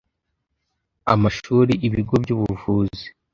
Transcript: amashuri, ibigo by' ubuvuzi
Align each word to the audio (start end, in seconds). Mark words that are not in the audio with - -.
amashuri, 1.13 1.73
ibigo 1.87 2.13
by' 2.23 2.33
ubuvuzi 2.35 3.05